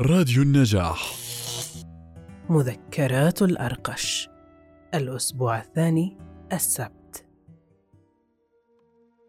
راديو 0.00 0.42
النجاح. 0.42 1.14
مذكرات 2.50 3.42
الأرقش. 3.42 4.28
الأسبوع 4.94 5.60
الثاني 5.60 6.18
السبت. 6.52 7.26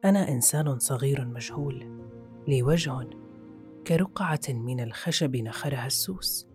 أنا 0.05 0.29
إنسان 0.29 0.79
صغير 0.79 1.25
مجهول. 1.25 2.05
لي 2.47 2.63
وجه 2.63 3.09
كرقعة 3.87 4.39
من 4.49 4.79
الخشب 4.79 5.35
نخرها 5.35 5.85
السوس. 5.85 6.47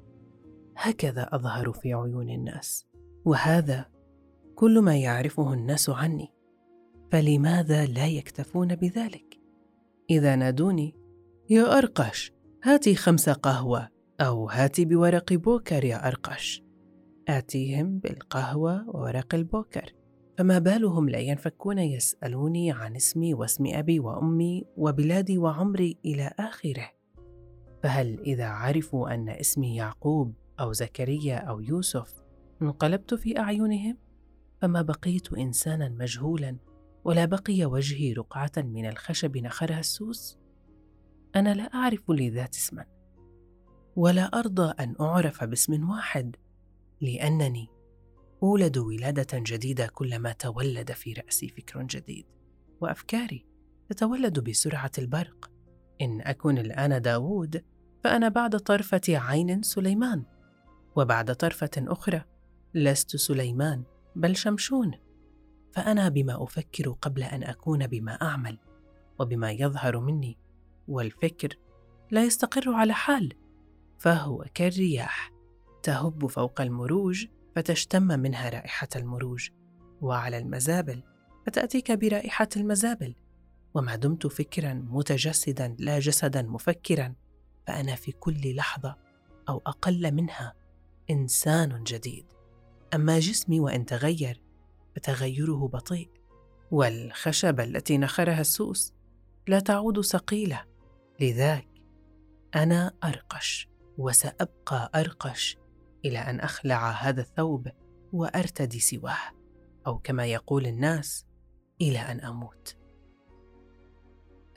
هكذا 0.76 1.28
أظهر 1.32 1.72
في 1.72 1.94
عيون 1.94 2.30
الناس. 2.30 2.86
وهذا 3.24 3.86
كل 4.54 4.80
ما 4.80 4.96
يعرفه 4.96 5.52
الناس 5.52 5.90
عني. 5.90 6.34
فلماذا 7.12 7.86
لا 7.86 8.06
يكتفون 8.06 8.74
بذلك؟ 8.76 9.40
إذا 10.10 10.36
نادوني 10.36 10.94
يا 11.50 11.78
أرقش 11.78 12.32
هاتي 12.64 12.94
خمس 12.94 13.28
قهوة. 13.28 13.99
أو 14.20 14.48
هاتي 14.48 14.84
بورق 14.84 15.32
بوكر 15.32 15.84
يا 15.84 16.08
أرقش. 16.08 16.62
آتيهم 17.28 17.98
بالقهوة 17.98 18.88
وورق 18.88 19.34
البوكر. 19.34 19.94
فما 20.38 20.58
بالهم 20.58 21.08
لا 21.08 21.18
ينفكون 21.18 21.78
يسألوني 21.78 22.72
عن 22.72 22.96
اسمي 22.96 23.34
واسم 23.34 23.64
أبي 23.66 24.00
وأمي 24.00 24.64
وبلادي 24.76 25.38
وعمري 25.38 25.98
إلى 26.04 26.32
آخره. 26.38 26.90
فهل 27.82 28.20
إذا 28.20 28.46
عرفوا 28.46 29.14
أن 29.14 29.28
اسمي 29.28 29.76
يعقوب 29.76 30.34
أو 30.60 30.72
زكريا 30.72 31.36
أو 31.36 31.60
يوسف 31.60 32.14
انقلبت 32.62 33.14
في 33.14 33.38
أعينهم؟ 33.38 33.96
فما 34.62 34.82
بقيت 34.82 35.32
إنسانا 35.32 35.88
مجهولا 35.88 36.56
ولا 37.04 37.24
بقي 37.24 37.64
وجهي 37.64 38.12
رقعة 38.12 38.52
من 38.56 38.86
الخشب 38.86 39.36
نخرها 39.36 39.80
السوس؟ 39.80 40.38
أنا 41.36 41.54
لا 41.54 41.62
أعرف 41.62 42.10
لذات 42.10 42.54
اسما. 42.54 42.99
ولا 43.96 44.22
أرضى 44.22 44.74
أن 44.80 44.94
أعرف 45.00 45.44
باسم 45.44 45.90
واحد 45.90 46.36
لأنني 47.00 47.68
أولد 48.42 48.78
ولادة 48.78 49.26
جديدة 49.32 49.86
كلما 49.86 50.32
تولد 50.32 50.92
في 50.92 51.12
رأسي 51.12 51.48
فكر 51.48 51.82
جديد 51.82 52.26
وأفكاري 52.80 53.46
تتولد 53.88 54.38
بسرعة 54.40 54.90
البرق. 54.98 55.50
إن 56.00 56.20
اكن 56.20 56.58
الآن 56.58 57.02
داوود 57.02 57.64
فأنا 58.04 58.28
بعد 58.28 58.56
طرفة 58.56 59.00
عين 59.08 59.62
سليمان 59.62 60.24
وبعد 60.96 61.34
طرفة 61.36 61.70
أخرى 61.78 62.22
لست 62.74 63.16
سليمان 63.16 63.82
بل 64.16 64.36
شمشون. 64.36 64.90
فأنا 65.72 66.08
بما 66.08 66.42
أفكر 66.42 66.90
قبل 66.90 67.22
أن 67.22 67.42
أكون 67.42 67.86
بما 67.86 68.12
أعمل 68.12 68.58
وبما 69.18 69.50
يظهر 69.50 70.00
مني 70.00 70.38
والفكر 70.88 71.56
لا 72.10 72.24
يستقر 72.24 72.72
على 72.72 72.92
حال. 72.92 73.32
فهو 74.00 74.44
كالرياح 74.54 75.32
تهب 75.82 76.26
فوق 76.26 76.60
المروج 76.60 77.26
فتشتم 77.56 78.02
منها 78.02 78.48
رائحة 78.48 78.88
المروج 78.96 79.48
وعلى 80.00 80.38
المزابل 80.38 81.02
فتأتيك 81.46 81.92
برائحة 81.92 82.48
المزابل. 82.56 83.14
وما 83.74 83.96
دمت 83.96 84.26
فكرا 84.26 84.74
متجسدا 84.74 85.76
لا 85.78 85.98
جسدا 85.98 86.42
مفكرا 86.42 87.14
فأنا 87.66 87.94
في 87.94 88.12
كل 88.12 88.56
لحظة 88.56 88.96
أو 89.48 89.62
أقل 89.66 90.12
منها 90.12 90.54
إنسان 91.10 91.84
جديد. 91.84 92.26
أما 92.94 93.18
جسمي 93.18 93.60
وإن 93.60 93.86
تغير 93.86 94.42
فتغيره 94.96 95.68
بطيء. 95.68 96.10
والخشبه 96.70 97.64
التي 97.64 97.98
نخرها 97.98 98.40
السوس 98.40 98.92
لا 99.48 99.60
تعود 99.60 100.00
صقيله 100.00 100.64
لذاك 101.20 101.68
أنا 102.54 102.92
أرقش. 103.04 103.69
وسأبقى 104.00 104.90
أرقش 104.94 105.56
إلى 106.04 106.18
أن 106.18 106.40
أخلع 106.40 106.90
هذا 106.90 107.20
الثوب 107.20 107.68
وأرتدي 108.12 108.80
سواه 108.80 109.32
أو 109.86 109.98
كما 109.98 110.26
يقول 110.26 110.66
الناس 110.66 111.26
إلى 111.80 111.98
أن 111.98 112.20
أموت. 112.20 112.76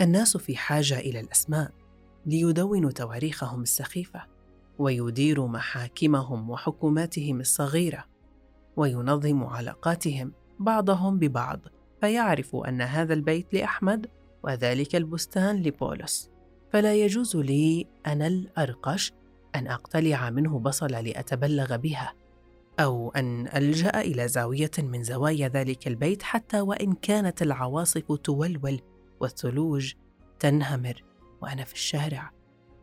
الناس 0.02 0.38
في 0.38 0.58
حاجة 0.58 1.00
إلى 1.00 1.20
الأسماء 1.20 1.72
ليدونوا 2.26 2.92
تواريخهم 2.92 3.62
السخيفة 3.62 4.24
ويديروا 4.80 5.48
محاكمهم 5.48 6.50
وحكوماتهم 6.50 7.40
الصغيرة 7.40 8.06
وينظموا 8.76 9.50
علاقاتهم 9.50 10.34
بعضهم 10.60 11.20
ببعض 11.20 11.60
فيعرفوا 12.02 12.70
أن 12.70 12.82
هذا 12.82 13.14
البيت 13.14 13.54
لأحمد 13.54 14.08
وذلك 14.44 14.96
البستان 14.96 15.64
لبولس. 15.64 16.30
فلا 16.72 16.96
يجوز 16.96 17.36
لي 17.36 17.88
أنا 18.08 18.28
الأرقش 18.28 19.14
أن 19.56 19.68
أقتلع 19.68 20.30
منه 20.30 20.60
بصله 20.60 21.02
لأتبلغ 21.02 21.76
بها 21.76 22.14
أو 22.80 23.12
أن 23.12 23.48
ألجأ 23.48 24.02
إلى 24.02 24.28
زاوية 24.28 24.72
من 24.78 25.04
زوايا 25.04 25.48
ذلك 25.48 25.88
البيت 25.88 26.24
حتى 26.24 26.62
وإن 26.62 26.94
كانت 26.94 27.42
العواصف 27.42 28.12
تولول 28.12 28.82
والثلوج 29.20 29.94
تنهمر 30.40 31.04
وأنا 31.42 31.64
في 31.64 31.74
الشارع 31.74 32.32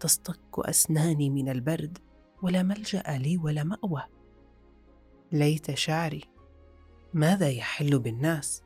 تصطك 0.01 0.59
أسناني 0.59 1.31
من 1.31 1.49
البرد 1.49 1.99
ولا 2.43 2.63
ملجأ 2.63 3.03
لي 3.09 3.37
ولا 3.37 3.65
مأوى. 3.65 4.03
ليت 5.33 5.75
شعري 5.75 6.25
ماذا 7.15 7.49
يحل 7.49 7.99
بالناس؟ 7.99 8.63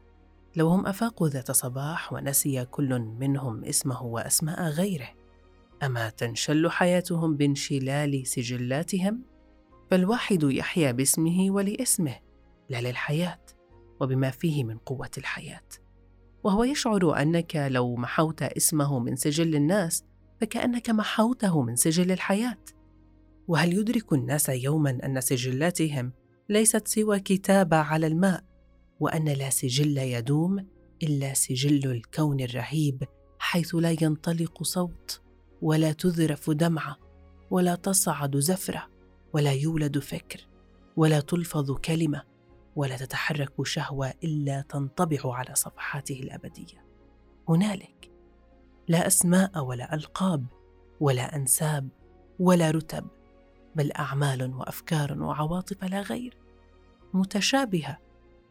لو 0.57 0.69
هم 0.69 0.87
أفاقوا 0.87 1.29
ذات 1.29 1.51
صباح 1.51 2.13
ونسي 2.13 2.65
كل 2.65 2.99
منهم 2.99 3.65
اسمه 3.65 4.03
وأسماء 4.03 4.69
غيره. 4.69 5.09
أما 5.87 6.11
تنشل 6.11 6.71
حياتهم 6.71 7.37
بانشلال 7.37 8.27
سجلاتهم؟ 8.27 9.23
فالواحد 9.91 10.43
يحيا 10.43 10.93
باسمه 10.93 11.51
ولاسمه 11.51 12.17
لا 12.69 12.81
للحياة 12.81 13.41
وبما 14.01 14.31
فيه 14.31 14.65
من 14.65 14.79
قوة 14.79 15.11
الحياة. 15.19 15.69
وهو 16.45 16.65
يشعر 16.65 17.23
أنك 17.23 17.57
لو 17.71 17.97
محوت 17.97 18.43
اسمه 18.43 18.99
من 18.99 19.17
سجل 19.17 19.55
الناس 19.55 20.05
فكأنك 20.41 20.91
محوته 20.91 21.63
من 21.63 21.77
سجل 21.77 22.13
الحياة. 22.13 22.65
وهل 23.49 23.73
يدرك 23.73 24.13
الناس 24.13 24.49
يوما 24.49 24.99
أن 25.05 25.21
سجلاتهم 25.21 26.13
ليست 26.49 26.89
سوى 26.89 27.21
كتابه 27.21 27.77
على 27.77 28.07
الماء 28.07 28.45
وأن 29.01 29.25
لا 29.25 29.51
سجل 29.51 29.99
يدوم 29.99 30.67
إلا 31.03 31.35
سجل 31.35 31.91
الكون 31.91 32.41
الرهيب 32.41 33.05
حيث 33.39 33.75
لا 33.75 33.97
ينطلق 34.03 34.63
صوت؟ 34.63 35.24
ولا 35.63 35.93
تذرف 35.93 36.51
دمعة 36.51 36.97
ولا 37.51 37.75
تصعد 37.75 38.37
زفرة 38.37 38.89
ولا 39.33 39.53
يولد 39.53 39.99
فكر 39.99 40.49
ولا 40.97 41.21
تلفظ 41.21 41.73
كلمة 41.73 42.23
ولا 42.77 42.97
تتحرك 42.97 43.67
شهوة 43.67 44.15
إلا 44.25 44.61
تنطبع 44.61 45.19
على 45.25 45.55
صفحاته 45.55 46.21
الأبدية. 46.21 46.85
هنالك 47.49 48.11
لا 48.89 49.07
أسماء 49.07 49.65
ولا 49.65 49.95
ألقاب 49.95 50.47
ولا 51.01 51.37
أنساب 51.37 51.89
ولا 52.39 52.71
رتب 52.71 53.07
بل 53.75 53.93
أعمال 53.93 54.55
وأفكار 54.55 55.23
وعواطف 55.23 55.85
لا 55.85 56.01
غير 56.01 56.39
متشابهة 57.15 57.99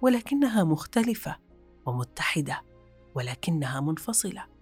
ولكنها 0.01 0.63
مختلفة 0.63 1.35
ومتحدة 1.85 2.61
ولكنها 3.15 3.81
منفصلة. 3.81 4.52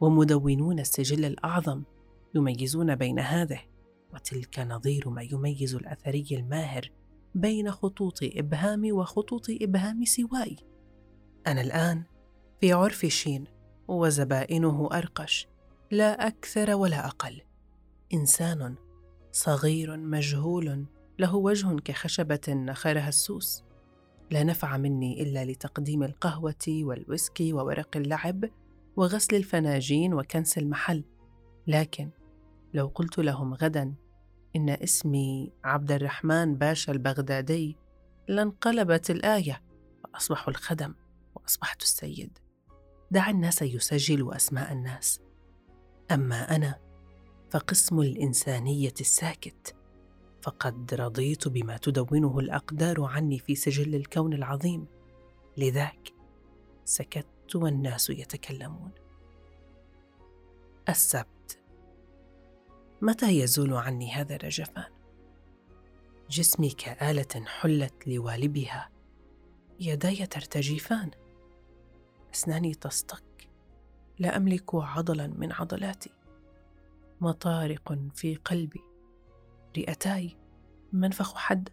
ومدونون 0.00 0.78
السجل 0.80 1.24
الأعظم 1.24 1.82
يميزون 2.34 2.94
بين 2.94 3.18
هذه 3.18 3.60
وتلك 4.14 4.58
نظير 4.58 5.10
ما 5.10 5.22
يميز 5.22 5.74
الأثري 5.74 6.26
الماهر 6.32 6.90
بين 7.34 7.70
خطوط 7.70 8.18
ابهامي 8.22 8.92
وخطوط 8.92 9.46
إبهام 9.50 10.04
سواي. 10.04 10.56
أنا 11.46 11.60
الآن 11.60 12.02
في 12.60 12.72
عرف 12.72 13.06
شين 13.06 13.44
وزبائنه 13.88 14.88
أرقش 14.92 15.48
لا 15.90 16.26
أكثر 16.26 16.74
ولا 16.74 17.06
أقل. 17.06 17.40
إنسان 18.14 18.74
صغير 19.32 19.96
مجهول 19.96 20.86
له 21.18 21.36
وجه 21.36 21.76
كخشبة 21.76 22.40
نخرها 22.48 23.08
السوس. 23.08 23.64
لا 24.30 24.44
نفع 24.44 24.76
مني 24.76 25.22
إلا 25.22 25.44
لتقديم 25.44 26.02
القهوة 26.02 26.54
والويسكي 26.68 27.52
وورق 27.52 27.96
اللعب 27.96 28.44
وغسل 28.96 29.36
الفناجين 29.36 30.14
وكنس 30.14 30.58
المحل. 30.58 31.04
لكن 31.66 32.10
لو 32.74 32.86
قلت 32.86 33.18
لهم 33.18 33.54
غدا 33.54 33.94
إن 34.56 34.68
اسمي 34.70 35.52
عبد 35.64 35.92
الرحمن 35.92 36.54
باشا 36.54 36.92
البغدادي 36.92 37.76
لانقلبت 38.28 39.10
الآية 39.10 39.62
واصبحوا 40.04 40.50
الخدم 40.50 40.94
وأصبحت 41.34 41.82
السيد. 41.82 42.38
دع 43.10 43.30
الناس 43.30 43.62
يسجلوا 43.62 44.36
أسماء 44.36 44.72
الناس. 44.72 45.20
أما 46.10 46.56
أنا 46.56 46.78
فقسم 47.50 48.00
الإنسانية 48.00 48.94
الساكت. 49.00 49.74
فقد 50.42 50.94
رضيت 50.94 51.48
بما 51.48 51.76
تدونه 51.76 52.38
الأقدار 52.38 53.04
عني 53.04 53.38
في 53.38 53.54
سجل 53.54 53.94
الكون 53.94 54.32
العظيم. 54.32 54.86
لذاك 55.56 56.12
سكت 56.84 57.26
والناس 57.56 58.10
يتكلمون. 58.10 58.90
السبت. 60.88 61.58
متى 63.02 63.38
يزول 63.38 63.74
عني 63.74 64.12
هذا 64.12 64.36
الرجفان 64.36 64.94
جسمي 66.30 66.70
كآلة 66.70 67.44
حلت 67.46 68.08
لوالبها. 68.08 68.90
يداي 69.80 70.26
ترتجفان. 70.26 71.10
أسناني 72.34 72.74
تصطك. 72.74 73.50
لا 74.18 74.36
أملك 74.36 74.74
عضلا 74.74 75.26
من 75.26 75.52
عضلاتي. 75.52 76.10
مطارق 77.20 77.98
في 78.14 78.34
قلبي. 78.34 78.80
رئتاي. 79.76 80.36
منفخ 80.92 81.36
حداد. 81.36 81.68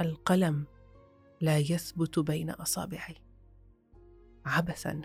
القلم. 0.00 0.66
لا 1.40 1.58
يثبت 1.58 2.18
بين 2.18 2.50
أصابعي. 2.50 3.14
عبثا. 4.46 5.02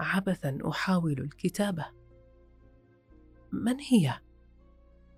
عبثا 0.00 0.58
أحاول 0.68 1.12
الكتابة. 1.20 1.86
من 3.52 3.80
هي؟ 3.80 4.20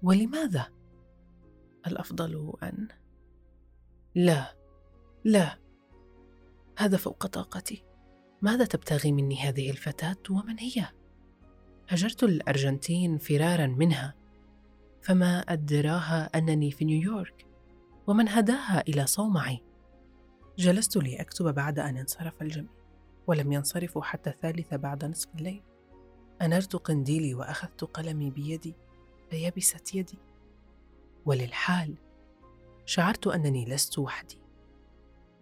ولماذا؟ 0.03 0.67
الأفضل 1.87 2.53
أن 2.63 2.89
لا 4.15 4.57
لا. 5.25 5.59
هذا 6.79 6.97
فوق 6.97 7.27
طاقتي. 7.27 7.85
ماذا 8.43 8.65
تبتغي 8.65 9.13
مني 9.13 9.37
هذه 9.41 9.71
الفتاة؟ 9.71 10.23
ومن 10.31 10.59
هي؟ 10.59 10.87
هجرت 11.89 12.23
الأرجنتين 12.23 13.19
فرارا 13.19 13.67
منها. 13.67 14.15
فما 15.03 15.39
أدراها 15.39 16.25
أنني 16.25 16.71
في 16.71 16.85
نيويورك؟ 16.85 17.47
ومن 18.07 18.29
هداها 18.29 18.81
إلى 18.89 19.07
صومعي؟ 19.07 19.65
جلست 20.59 20.97
لأكتب 20.97 21.55
بعد 21.55 21.79
أن 21.79 21.97
انصرف 21.97 22.43
الجميع. 22.43 22.80
ولم 23.31 23.53
ينصرفوا 23.53 24.03
حتى 24.03 24.31
الثالثة 24.31 24.77
بعد 24.77 25.05
نصف 25.05 25.29
الليل. 25.35 25.63
أنرت 26.43 26.77
قنديلي 26.77 27.35
وأخذت 27.35 27.85
قلمي 27.85 28.31
بيدي 28.31 28.75
فيبست 29.31 29.95
يدي. 29.95 30.19
وللحال 31.27 31.95
شعرت 32.85 33.27
أنني 33.27 33.65
لست 33.65 33.99
وحدي. 33.99 34.39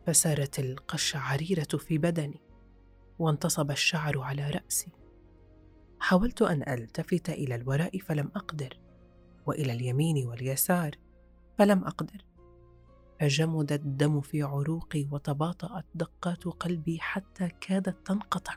فسارت 0.06 0.58
القشعريرة 0.58 1.78
في 1.78 1.98
بدني 1.98 2.40
وانتصب 3.18 3.70
الشعر 3.70 4.20
على 4.20 4.50
رأسي. 4.50 4.88
حاولت 6.00 6.42
أن 6.42 6.68
ألتفت 6.68 7.30
إلى 7.30 7.54
الوراء 7.54 7.98
فلم 7.98 8.30
أقدر 8.36 8.78
وإلى 9.46 9.72
اليمين 9.72 10.26
واليسار 10.26 10.90
فلم 11.58 11.84
أقدر. 11.84 12.27
فجمد 13.20 13.72
الدم 13.72 14.20
في 14.20 14.42
عروقي 14.42 15.08
وتباطأت 15.10 15.84
دقات 15.94 16.44
قلبي 16.44 16.98
حتى 17.00 17.48
كادت 17.48 18.06
تنقطع. 18.06 18.54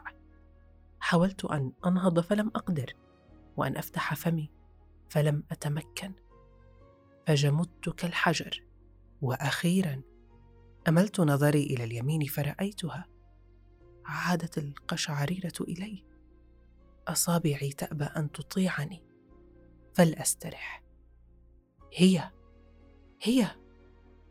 حاولت 0.99 1.45
أن 1.45 1.73
أنهض 1.85 2.19
فلم 2.19 2.47
أقدر 2.47 2.93
وأن 3.57 3.77
أفتح 3.77 4.13
فمي 4.13 4.51
فلم 5.09 5.43
أتمكن. 5.51 6.13
فجمدت 7.27 7.89
كالحجر 7.89 8.63
وأخيرا 9.21 10.01
أملت 10.87 11.19
نظري 11.19 11.63
إلى 11.63 11.83
اليمين 11.83 12.25
فرأيتها. 12.25 13.05
عادت 14.05 14.57
القشعريرة 14.57 15.53
إلي. 15.61 16.05
أصابعي 17.07 17.69
تأبى 17.69 18.03
أن 18.03 18.31
تطيعني. 18.31 19.03
فلأسترح. 19.93 20.83
هي 21.93 22.31
هي! 23.21 23.60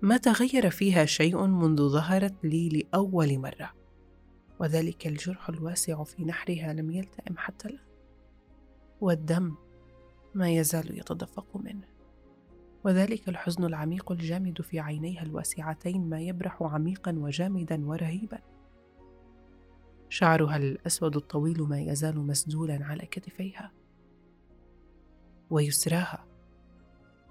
ما 0.03 0.17
تغير 0.17 0.71
فيها 0.71 1.05
شيء 1.05 1.47
منذ 1.47 1.89
ظهرت 1.89 2.45
لي 2.45 2.69
لأول 2.69 3.39
مرة. 3.39 3.75
وذلك 4.61 5.07
الجرح 5.07 5.49
الواسع 5.49 6.05
في 6.05 6.25
نحرها 6.25 6.73
لم 6.73 6.91
يلتئم 6.91 7.37
حتى 7.37 7.69
الآن. 7.69 7.85
والدم 9.01 9.55
ما 10.35 10.51
يزال 10.51 10.99
يتدفق 10.99 11.57
منه. 11.57 11.87
وذلك 12.85 13.29
الحزن 13.29 13.65
العميق 13.65 14.13
الجامد 14.13 14.63
في 14.63 14.81
عينيها 14.81 15.23
الواسعتين 15.23 16.09
ما 16.09 16.21
يبرح 16.21 16.63
عميقا 16.63 17.13
وجامدا 17.13 17.87
ورهيبا. 17.87 18.39
شعرها 20.09 20.57
الأسود 20.57 21.17
الطويل 21.17 21.63
ما 21.63 21.81
يزال 21.81 22.19
مسدولا 22.19 22.85
على 22.85 23.07
كتفيها. 23.07 23.73
ويسراها. 25.51 26.30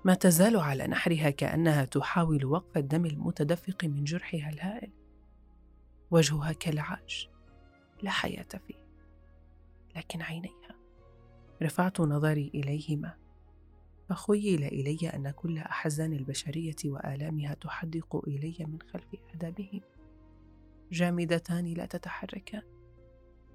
ما 0.06 0.13
تزال 0.13 0.57
على 0.57 0.88
نحرها 0.88 1.30
كأنها 1.30 1.86
تحاول 1.86 2.46
وقف 2.46 2.78
الدم 2.78 3.06
المتدفق 3.06 3.86
من 3.86 4.04
جرحها 4.04 4.50
الهائل. 4.50 4.92
وجهها 6.12 6.51
كالعاج 6.51 7.30
لا 8.01 8.12
حياة 8.12 8.48
فيه 8.68 8.90
لكن 9.96 10.22
عينيها. 10.22 10.75
رفعت 11.62 12.01
نظري 12.01 12.51
إليهما. 12.56 13.18
فخيل 14.10 14.63
إلي 14.63 15.10
أن 15.10 15.31
كل 15.31 15.57
أحزان 15.57 16.13
البشرية 16.13 16.75
وآلامها 16.86 17.54
تحدق 17.54 18.24
إلي 18.28 18.56
من 18.60 18.81
خلف 18.81 19.16
اعدامهم 19.30 19.81
جامدتان 20.92 21.66
لا 21.66 21.86
تتحركان 21.86 22.63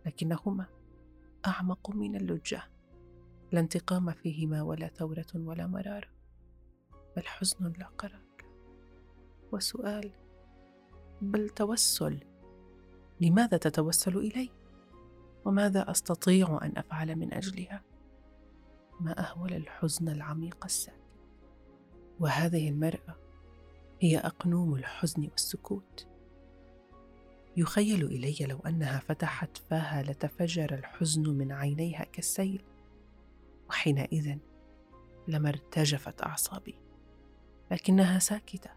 لكنهما 0.06 0.66
أعمق 1.46 1.90
من 1.90 2.16
اللجة. 2.16 2.62
لا 3.52 3.60
انتقام 3.60 4.10
فيهما 4.10 4.62
ولا 4.62 4.88
ثورة 4.88 5.26
ولا 5.34 5.66
مراره 5.66 6.13
بل 7.16 7.26
حزن 7.26 7.72
لا 7.78 7.86
قرار. 7.98 8.24
وسؤال 9.52 10.12
بل 11.22 11.48
توسل؟ 11.48 12.20
لماذا 13.20 13.56
تتوسل 13.56 14.16
إلي؟ 14.16 14.50
وماذا 15.44 15.90
أستطيع 15.90 16.58
أن 16.62 16.72
أفعل 16.76 17.16
من 17.16 17.34
أجلها؟ 17.34 17.82
ما 19.00 19.20
أهول 19.20 19.52
الحزن 19.52 20.08
العميق 20.08 20.64
الساكن؟ 20.64 20.98
وهذه 22.20 22.68
المرأة 22.68 23.16
هي 24.00 24.18
أقنوم 24.18 24.74
الحزن 24.74 25.28
والسكوت. 25.30 26.08
يخيل 27.56 28.04
إلي 28.04 28.46
لو 28.46 28.58
أنها 28.58 28.98
فتحت 28.98 29.56
فاها 29.56 30.02
لتفجر 30.02 30.74
الحزن 30.74 31.22
من 31.22 31.52
عينيها 31.52 32.04
كالسيل 32.04 32.64
وحينئذ 33.68 34.38
لما 35.28 35.48
ارتجفت 35.48 36.22
أعصابي. 36.22 36.83
لكنها 37.74 38.18
ساكتة 38.18 38.70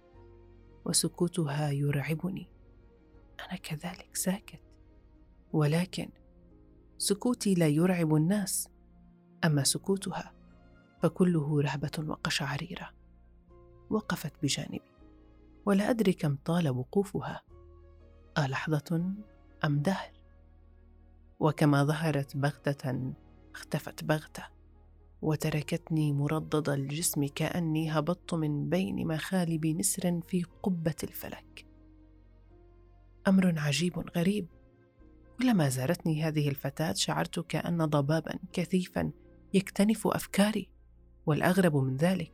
وسكوتها 0.85 1.69
يرعبني. 1.69 2.49
أنا 3.39 3.57
كذلك 3.57 4.15
ساكت 4.15 4.61
ولكن 5.53 6.09
سكوتي 6.97 7.53
لا 7.53 7.67
يرعب 7.67 8.15
الناس. 8.15 8.69
أما 9.45 9.63
سكوتها 9.63 10.33
فكله 11.01 11.61
رهبة 11.61 12.05
وقشعريرة. 12.07 12.89
وقفت 13.89 14.33
بجانبي 14.44 14.92
ولا 15.66 15.89
أدري 15.89 16.13
كم 16.13 16.35
طال 16.45 16.69
وقوفها. 16.69 17.42
ألحظة 18.37 19.13
أم 19.66 19.80
دهر؟ 19.80 20.11
وكما 21.39 21.83
ظهرت 21.83 22.37
بغتة 22.37 23.13
اختفت 23.56 24.04
بغتة. 24.04 24.56
وتركتني 25.21 26.14
مردد 26.14 26.69
الجسم 26.69 27.28
كأني 27.28 27.92
هبطت 27.92 28.33
من 28.33 28.69
بين 28.69 29.07
مخالب 29.07 29.66
نسر 29.66 30.21
في 30.28 30.44
قبة 30.64 30.95
الفلك. 31.04 31.66
أمر 33.28 33.59
عجيب 33.59 34.00
غريب. 34.16 34.47
كلما 35.40 35.69
زارتني 35.69 36.24
هذه 36.24 36.50
الفتاة 36.50 36.94
شعرت 36.94 37.40
كأن 37.40 37.86
ضبابا 37.86 38.40
كثيفا 38.54 39.12
يكتنف 39.54 40.07
أفكاري 40.07 40.69
والأغرب 41.26 41.76
من 41.76 41.97
ذلك 41.97 42.31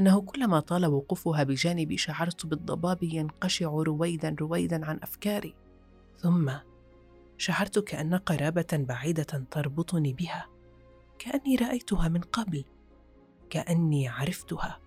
أنه 0.00 0.20
كلما 0.20 0.60
طال 0.60 0.86
وقوفها 0.86 1.42
بجانبي 1.42 1.96
شعرت 1.96 2.46
بالضباب 2.46 3.02
ينقشع 3.02 3.68
رويدا 3.68 4.36
رويدا 4.40 4.86
عن 4.86 4.98
أفكاري. 5.02 5.54
ثم 6.16 6.52
شعرت 7.38 7.78
كأن 7.78 8.14
قرابة 8.14 8.66
بعيدة 8.72 9.46
تربطني 9.50 10.12
بها. 10.12 10.57
كأني 11.18 11.56
رأيتها 11.56 12.08
من 12.08 12.20
قبل 12.20 12.64
كأني 13.50 14.08
عرفتها 14.08 14.80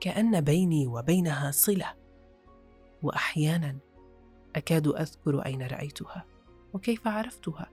كأن 0.00 0.40
بيني 0.40 0.86
وبينها 0.86 1.50
صلة. 1.50 1.94
واحيانا 3.02 3.78
أكاد 4.56 4.86
أذكر 4.86 5.46
أين 5.46 5.62
رأيتها 5.62 6.24
وكيف 6.74 7.08
عرفتها 7.08 7.70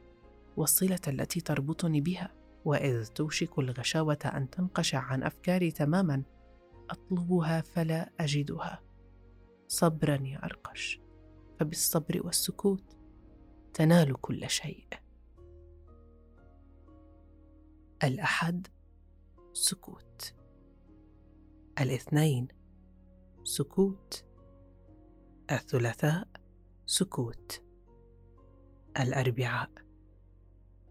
والصلة 0.58 1.00
التي 1.08 1.42
تربطني 1.42 2.02
بها. 2.02 2.32
وإذ 2.66 3.06
توشك 3.08 3.60
الغشاوة 3.60 4.20
أن 4.26 4.50
تنقشع 4.50 5.00
عن 5.00 5.24
أفكاري 5.24 5.72
تماما 5.72 6.24
أطلبها 6.90 7.62
فلا 7.62 8.10
أجدها. 8.20 8.82
صبرا 9.68 10.16
يا 10.24 10.46
أرقش 10.46 11.00
فبالصبر 11.60 12.22
والسكوت 12.24 12.98
تنال 13.74 14.22
كل 14.22 14.50
شيء. 14.50 14.86
الأحد 18.04 18.68
سكوت. 19.54 20.34
الاثنين 21.82 22.48
سكوت. 23.44 24.24
الثلاثاء 25.52 26.28
سكوت. 26.86 27.62
الأربعاء. 29.00 29.70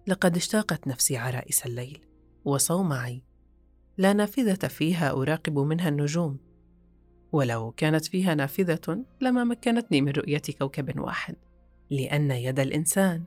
لقد 0.07 0.37
اشتاقت 0.37 0.87
نفسي 0.87 1.17
عرائس 1.17 1.67
الليل 1.67 2.07
وصومعي. 2.45 3.23
لا 3.99 4.13
نافذة 4.13 4.69
فيها 4.69 5.11
أراقب 5.11 5.59
منها 5.59 5.89
النجوم. 5.89 6.39
ولو 7.33 7.73
كانت 7.73 8.07
فيها 8.07 8.35
نافذة 8.35 9.05
لما 9.21 9.45
مكنتني 9.45 10.01
من 10.01 10.13
رؤية 10.13 10.43
كوكب 10.59 11.01
واحد 11.01 11.37
لأن 11.91 12.31
يد 12.31 12.61
الإنسان 12.61 13.25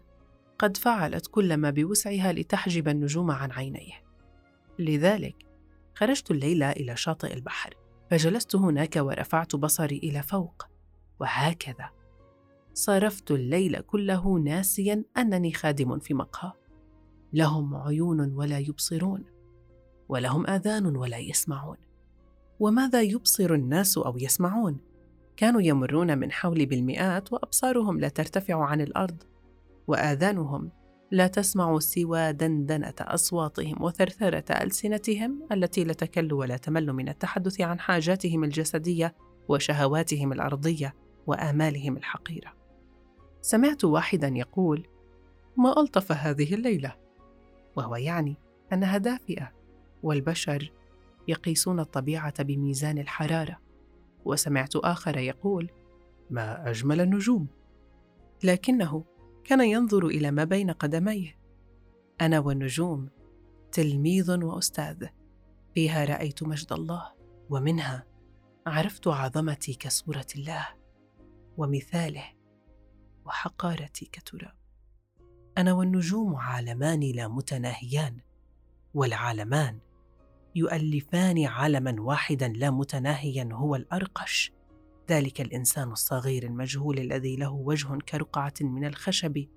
قد 0.64 0.78
فعلت 0.78 1.28
كل 1.28 1.58
ما 1.58 1.70
بوسعها 1.70 2.34
لتحجب 2.34 2.88
النجوم 2.88 3.32
عن 3.32 3.52
عينيه. 3.52 4.04
لذلك 4.80 5.36
خرجت 5.96 6.32
الليلة 6.32 6.72
إلى 6.72 6.96
شاطئ 6.96 7.34
البحر 7.34 7.74
فجلست 8.12 8.56
هناك 8.56 8.96
ورفعت 8.96 9.56
بصري 9.56 9.98
إلى 9.98 10.24
فوق 10.24 10.68
وهكذا. 11.20 11.90
صرفت 12.74 13.32
الليل 13.32 13.80
كله 13.80 14.40
ناسيا 14.40 15.04
أنني 15.18 15.54
خادم 15.54 16.00
في 16.00 16.14
مقهى. 16.14 16.52
لهم 17.34 17.76
عيون 17.76 18.34
ولا 18.34 18.60
يبصرون 18.60 19.24
ولهم 20.10 20.48
آذان 20.48 20.96
ولا 20.96 21.18
يسمعون. 21.18 21.78
وماذا 22.60 23.02
يبصر 23.02 23.54
الناس 23.54 23.98
أو 23.98 24.18
يسمعون؟ 24.18 24.78
كانوا 25.38 25.62
يمرون 25.62 26.18
من 26.18 26.32
حولي 26.32 26.66
بالمئات 26.66 27.34
وأبصارهم 27.34 28.00
لا 28.00 28.10
ترتفع 28.10 28.66
عن 28.66 28.82
الأرض. 28.82 29.33
وآذانهم. 29.88 30.72
لا 31.12 31.28
تسمع 31.28 31.80
سوى 31.80 32.34
دندنة 32.34 32.94
أصواتهم 33.00 33.84
وثرثرة 33.84 34.64
ألسنتهم 34.64 35.48
التي 35.52 35.84
لا 35.84 35.94
تكل 35.94 36.34
ولا 36.34 36.58
تمل 36.58 36.94
من 36.94 37.10
التحدث 37.10 37.62
عن 37.62 37.80
حاجاتهم 37.80 38.44
الجسدية 38.44 39.16
وشهواتهم 39.48 40.34
الأرضية 40.34 40.94
وآمالهم 41.28 41.98
الحقيرة. 41.98 42.54
سمعت 43.42 43.84
واحدا 43.84 44.28
يقول: 44.28 44.88
ما 45.58 45.82
ألطف 45.82 46.12
هذه 46.12 46.54
الليلة، 46.54 46.96
وهو 47.76 47.96
يعني 47.96 48.38
أنها 48.74 48.98
دافئة، 48.98 49.52
والبشر 50.04 50.72
يقيسون 51.28 51.80
الطبيعة 51.80 52.44
بميزان 52.44 52.98
الحرارة، 52.98 53.60
وسمعت 54.26 54.76
آخر 54.76 55.18
يقول: 55.18 55.72
ما 56.30 56.70
أجمل 56.70 57.02
النجوم، 57.02 57.48
لكنه 58.44 59.04
كان 59.44 59.62
ينظر 59.62 60.08
إلى 60.08 60.32
ما 60.32 60.44
بين 60.44 60.72
قدميه. 60.72 61.40
أنا 62.22 62.40
والنجوم 62.40 63.10
تلميذ 63.72 64.44
وأستاذ. 64.44 65.06
فيها 65.74 66.06
رأيت 66.06 66.44
مجد 66.44 66.74
الله 66.74 67.14
ومنها 67.50 68.06
عرفت 68.68 69.08
عظمتي 69.08 69.74
كصورة 69.74 70.26
الله 70.36 70.68
ومثاله 71.58 72.26
وحقارتي 73.26 74.06
كتراب. 74.06 74.54
أنا 75.58 75.74
والنجوم 75.74 76.36
عالمان 76.36 77.00
لا 77.00 77.28
متناهيان 77.28 78.18
والعالمان 78.94 79.80
يؤلفان 80.56 81.46
عالما 81.46 81.96
واحدا 82.02 82.48
لا 82.48 82.72
متناهيا 82.72 83.50
هو 83.54 83.76
الأرقش. 83.76 84.52
ذلك 85.10 85.42
الإنسان 85.42 85.92
الصغير 85.92 86.44
المجهول 86.44 87.00
الذي 87.00 87.36
له 87.36 87.52
وجه 87.52 87.98
كرقعة 87.98 88.54
من 88.62 88.86
الخشب 88.86 89.48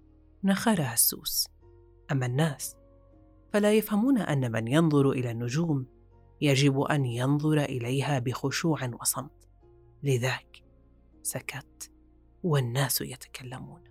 نخرها 0.44 0.94
السوس. 0.94 1.48
أما 2.12 2.26
الناس 2.26 2.76
فلا 3.52 3.72
يفهمون 3.72 4.18
أن 4.18 4.52
من 4.52 4.68
ينظر 4.68 5.10
إلى 5.10 5.30
النجوم 5.30 5.86
يجب 6.40 6.80
أن 6.80 7.04
ينظر 7.04 7.64
إليها 7.64 8.18
بخشوع 8.18 8.90
وصمت. 9.00 9.48
لذاك 10.02 10.62
سكت 11.22 11.90
والناس 12.42 13.00
يتكلمون. 13.00 13.85